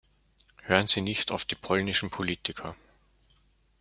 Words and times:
Hören 0.63 0.87
Sie 0.87 1.01
nicht 1.01 1.29
auf 1.29 1.45
die 1.45 1.53
polnischen 1.53 2.09
Politiker! 2.09 2.75